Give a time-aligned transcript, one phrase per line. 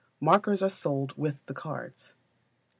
[0.19, 2.15] Markers are sold with the cards.